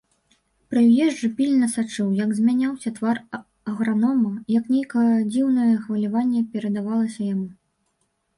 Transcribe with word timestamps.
Прыезджы 0.73 1.27
пільна 1.41 1.67
сачыў, 1.73 2.07
як 2.19 2.31
змяняўся 2.39 2.93
твар 2.97 3.17
агранома, 3.73 4.31
як 4.57 4.65
нейкае 4.77 5.05
дзіўнае 5.35 5.69
хваляванне 5.85 6.41
перадавалася 6.57 7.21
яму. 7.33 7.47